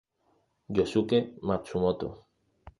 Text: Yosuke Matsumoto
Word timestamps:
Yosuke 0.77 1.17
Matsumoto 1.47 2.07